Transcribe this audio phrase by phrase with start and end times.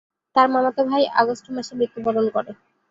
[0.35, 2.51] তার মামাতো ভাই আগস্ট মাসে মৃত্যুবরণ করে।